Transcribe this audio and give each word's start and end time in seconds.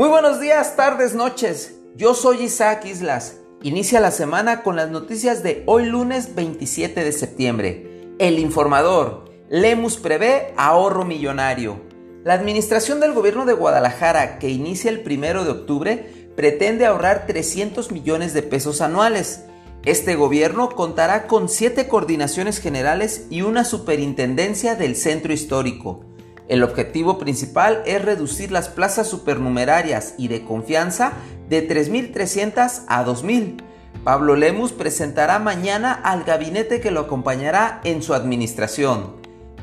Muy 0.00 0.08
buenos 0.08 0.40
días, 0.40 0.76
tardes, 0.76 1.14
noches. 1.14 1.74
Yo 1.94 2.14
soy 2.14 2.44
Isaac 2.44 2.86
Islas. 2.86 3.36
Inicia 3.62 4.00
la 4.00 4.10
semana 4.10 4.62
con 4.62 4.74
las 4.74 4.88
noticias 4.88 5.42
de 5.42 5.62
hoy 5.66 5.84
lunes 5.84 6.34
27 6.34 7.04
de 7.04 7.12
septiembre. 7.12 8.14
El 8.18 8.38
informador. 8.38 9.30
Lemus 9.50 9.98
prevé 9.98 10.54
ahorro 10.56 11.04
millonario. 11.04 11.82
La 12.24 12.32
administración 12.32 12.98
del 12.98 13.12
gobierno 13.12 13.44
de 13.44 13.52
Guadalajara, 13.52 14.38
que 14.38 14.48
inicia 14.48 14.90
el 14.90 15.02
primero 15.02 15.44
de 15.44 15.50
octubre, 15.50 16.30
pretende 16.34 16.86
ahorrar 16.86 17.26
300 17.26 17.92
millones 17.92 18.32
de 18.32 18.42
pesos 18.42 18.80
anuales. 18.80 19.44
Este 19.84 20.14
gobierno 20.14 20.70
contará 20.70 21.26
con 21.26 21.50
siete 21.50 21.88
coordinaciones 21.88 22.58
generales 22.58 23.26
y 23.28 23.42
una 23.42 23.66
superintendencia 23.66 24.76
del 24.76 24.96
centro 24.96 25.34
histórico. 25.34 26.06
El 26.50 26.64
objetivo 26.64 27.16
principal 27.16 27.80
es 27.86 28.04
reducir 28.04 28.50
las 28.50 28.68
plazas 28.68 29.06
supernumerarias 29.06 30.14
y 30.18 30.26
de 30.26 30.44
confianza 30.44 31.12
de 31.48 31.68
3.300 31.68 32.86
a 32.88 33.04
2.000. 33.04 33.62
Pablo 34.02 34.34
Lemus 34.34 34.72
presentará 34.72 35.38
mañana 35.38 35.92
al 35.92 36.24
gabinete 36.24 36.80
que 36.80 36.90
lo 36.90 37.02
acompañará 37.02 37.80
en 37.84 38.02
su 38.02 38.14
administración. 38.14 39.14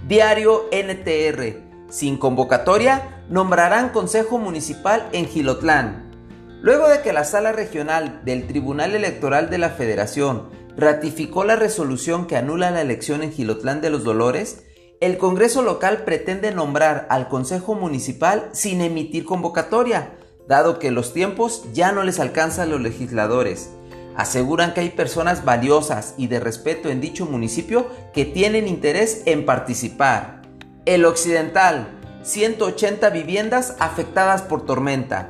Diario 0.08 0.70
NTR. 0.72 1.58
Sin 1.90 2.16
convocatoria, 2.16 3.26
nombrarán 3.28 3.90
Consejo 3.90 4.38
Municipal 4.38 5.10
en 5.12 5.26
Gilotlán. 5.26 6.10
Luego 6.62 6.88
de 6.88 7.02
que 7.02 7.12
la 7.12 7.26
Sala 7.26 7.52
Regional 7.52 8.22
del 8.24 8.48
Tribunal 8.48 8.96
Electoral 8.96 9.50
de 9.50 9.58
la 9.58 9.72
Federación 9.72 10.48
ratificó 10.78 11.44
la 11.44 11.58
resolución 11.58 12.28
que 12.28 12.38
anula 12.38 12.72
la 12.72 12.80
elección 12.80 13.24
en 13.24 13.34
Gilotlán 13.34 13.82
de 13.82 13.90
los 13.90 14.06
Dolores, 14.06 14.64
el 15.00 15.20
Congreso 15.20 15.62
local 15.62 16.04
pretende 16.06 16.52
nombrar 16.52 17.06
al 17.10 17.28
Consejo 17.28 17.76
Municipal 17.76 18.50
sin 18.52 18.82
emitir 18.82 19.26
convocatoria, 19.26 20.14
dado 20.48 20.80
que 20.80 20.90
los 20.90 21.14
tiempos 21.14 21.66
ya 21.72 21.92
no 21.92 22.04
les 22.04 22.20
alcanzan 22.20 22.72
los 22.72 22.82
legisladores. 22.82 23.70
Aseguran 24.16 24.74
que 24.74 24.80
hay 24.80 24.90
personas 24.90 25.46
valiosas 25.46 26.16
y 26.18 26.26
de 26.28 26.40
respeto 26.40 26.90
en 26.90 27.00
dicho 27.00 27.28
municipio 27.28 27.88
que 28.12 28.26
tienen 28.26 28.68
interés 28.68 29.22
en 29.26 29.46
participar. 29.46 30.42
El 30.86 31.06
Occidental, 31.06 31.90
180 32.24 33.12
viviendas 33.12 33.76
afectadas 33.78 34.42
por 34.42 34.66
tormenta. 34.66 35.30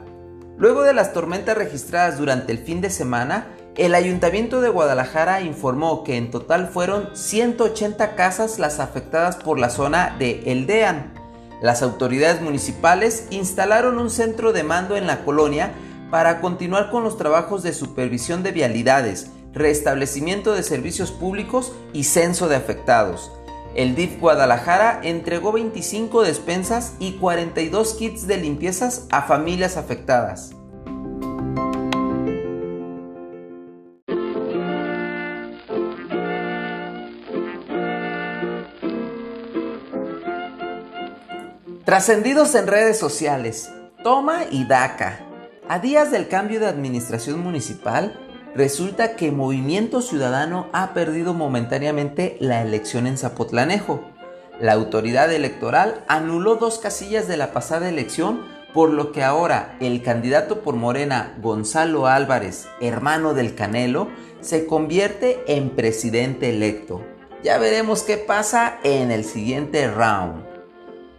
Luego 0.58 0.84
de 0.84 0.94
las 0.94 1.12
tormentas 1.12 1.58
registradas 1.58 2.18
durante 2.18 2.54
el 2.54 2.60
fin 2.60 2.80
de 2.80 2.90
semana, 2.90 3.48
el 3.78 3.94
Ayuntamiento 3.94 4.60
de 4.60 4.70
Guadalajara 4.70 5.42
informó 5.42 6.04
que 6.04 6.18
en 6.18 6.32
total 6.32 6.68
fueron 6.68 7.12
180 7.14 8.16
casas 8.16 8.58
las 8.58 8.80
afectadas 8.80 9.36
por 9.36 9.60
la 9.60 9.70
zona 9.70 10.16
de 10.18 10.42
Eldean. 10.52 11.14
Las 11.62 11.84
autoridades 11.84 12.42
municipales 12.42 13.28
instalaron 13.30 14.00
un 14.00 14.10
centro 14.10 14.52
de 14.52 14.64
mando 14.64 14.96
en 14.98 15.06
la 15.06 15.24
colonia 15.24 15.74
para 16.10 16.42
continuar 16.42 16.90
con 16.90 17.04
los 17.04 17.18
trabajos 17.18 17.62
de 17.62 17.72
supervisión 17.72 18.42
de 18.42 18.52
vialidades, 18.52 19.30
restablecimiento 19.54 20.54
de 20.54 20.64
servicios 20.64 21.12
públicos 21.12 21.72
y 21.94 22.06
censo 22.06 22.48
de 22.48 22.56
afectados. 22.56 23.32
El 23.76 23.94
DIF 23.94 24.20
Guadalajara 24.20 25.02
entregó 25.04 25.52
25 25.52 26.24
despensas 26.24 26.96
y 26.98 27.14
42 27.14 27.94
kits 27.94 28.26
de 28.26 28.38
limpiezas 28.38 29.06
a 29.12 29.22
familias 29.22 29.78
afectadas. 29.78 30.57
Trascendidos 41.88 42.54
en 42.56 42.68
redes 42.68 43.00
sociales, 43.00 43.72
toma 44.04 44.42
y 44.52 44.66
daca. 44.66 45.20
A 45.70 45.80
días 45.80 46.12
del 46.12 46.28
cambio 46.28 46.60
de 46.60 46.68
administración 46.68 47.40
municipal, 47.40 48.20
resulta 48.54 49.16
que 49.16 49.32
Movimiento 49.32 50.02
Ciudadano 50.02 50.68
ha 50.74 50.94
perdido 50.94 51.34
momentáneamente 51.34 52.36
la 52.42 52.62
elección 52.62 53.08
en 53.08 53.18
Zapotlanejo. 53.18 54.02
La 54.60 54.74
autoridad 54.74 55.32
electoral 55.32 56.04
anuló 56.10 56.58
dos 56.58 56.78
casillas 56.78 57.30
de 57.30 57.38
la 57.38 57.54
pasada 57.54 57.88
elección, 57.88 58.42
por 58.74 58.90
lo 58.90 59.14
que 59.14 59.24
ahora 59.24 59.78
el 59.80 60.04
candidato 60.04 60.64
por 60.64 60.76
Morena, 60.76 61.38
Gonzalo 61.42 62.06
Álvarez, 62.06 62.68
hermano 62.82 63.34
del 63.34 63.56
Canelo, 63.56 64.10
se 64.42 64.66
convierte 64.66 65.42
en 65.48 65.70
presidente 65.70 66.50
electo. 66.50 67.02
Ya 67.44 67.58
veremos 67.58 68.04
qué 68.04 68.18
pasa 68.18 68.78
en 68.84 69.10
el 69.10 69.24
siguiente 69.24 69.90
round. 69.90 70.57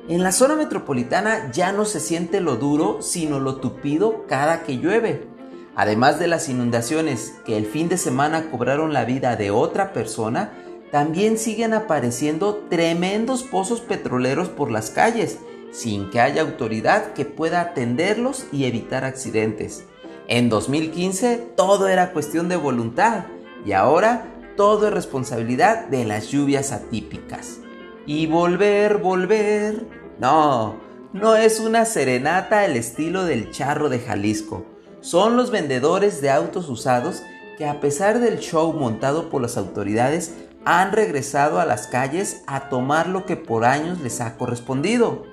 En 0.09 0.23
la 0.23 0.33
zona 0.33 0.57
metropolitana 0.57 1.53
ya 1.53 1.71
no 1.71 1.85
se 1.85 2.01
siente 2.01 2.41
lo 2.41 2.57
duro, 2.57 3.03
sino 3.03 3.41
lo 3.41 3.57
tupido 3.57 4.25
cada 4.27 4.63
que 4.63 4.79
llueve. 4.79 5.29
Además 5.77 6.19
de 6.19 6.29
las 6.29 6.49
inundaciones 6.49 7.35
que 7.45 7.59
el 7.59 7.67
fin 7.67 7.91
de 7.91 7.99
semana 7.99 8.51
cobraron 8.51 8.95
la 8.95 9.05
vida 9.05 9.37
de 9.37 9.51
otra 9.51 9.93
persona, 9.93 10.53
también 10.91 11.37
siguen 11.37 11.75
apareciendo 11.75 12.65
tremendos 12.71 13.43
pozos 13.43 13.83
petroleros 13.83 14.49
por 14.49 14.71
las 14.71 14.89
calles, 14.89 15.41
sin 15.73 16.09
que 16.09 16.21
haya 16.21 16.41
autoridad 16.41 17.13
que 17.13 17.27
pueda 17.27 17.61
atenderlos 17.61 18.47
y 18.51 18.65
evitar 18.65 19.05
accidentes. 19.05 19.85
En 20.27 20.49
2015 20.49 21.53
todo 21.55 21.87
era 21.87 22.13
cuestión 22.13 22.49
de 22.49 22.57
voluntad 22.57 23.27
y 23.67 23.73
ahora 23.73 24.25
todo 24.57 24.89
es 24.89 24.95
responsabilidad 24.95 25.87
de 25.89 26.07
las 26.07 26.29
lluvias 26.29 26.73
atípicas. 26.73 27.59
Y 28.07 28.27
volver, 28.27 28.97
volver, 28.97 29.98
no, 30.19 30.77
no 31.13 31.37
es 31.37 31.61
una 31.61 31.85
serenata 31.85 32.61
al 32.61 32.77
estilo 32.77 33.25
del 33.25 33.51
charro 33.51 33.89
de 33.89 34.01
Jalisco. 34.01 34.67
Son 35.01 35.37
los 35.37 35.51
vendedores 35.51 36.21
de 36.21 36.31
autos 36.31 36.69
usados 36.69 37.23
que 37.57 37.67
a 37.67 37.81
pesar 37.81 38.21
del 38.21 38.39
show 38.39 38.73
montado 38.73 39.31
por 39.31 39.41
las 39.41 39.57
autoridades 39.57 40.35
han 40.65 40.93
regresado 40.93 41.61
a 41.61 41.65
las 41.65 41.87
calles 41.87 42.43
a 42.47 42.69
tomar 42.69 43.09
lo 43.09 43.27
que 43.27 43.37
por 43.37 43.65
años 43.65 44.01
les 44.01 44.21
ha 44.21 44.37
correspondido. 44.37 45.25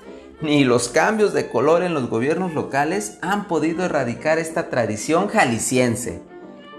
Ni 0.42 0.64
los 0.64 0.90
cambios 0.90 1.34
de 1.34 1.50
color 1.50 1.84
en 1.84 1.94
los 1.94 2.10
gobiernos 2.10 2.54
locales 2.54 3.18
han 3.22 3.48
podido 3.48 3.84
erradicar 3.84 4.38
esta 4.38 4.70
tradición 4.70 5.28
jalisciense. 5.28 6.22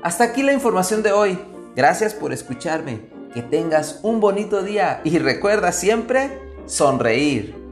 Hasta 0.03 0.25
aquí 0.25 0.43
la 0.43 0.53
información 0.53 1.03
de 1.03 1.13
hoy. 1.13 1.39
Gracias 1.75 2.15
por 2.15 2.33
escucharme. 2.33 3.01
Que 3.35 3.43
tengas 3.43 4.01
un 4.03 4.21
bonito 4.21 4.63
día 4.63 5.01
y 5.05 5.19
recuerda 5.19 5.73
siempre 5.73 6.41
sonreír. 6.67 7.66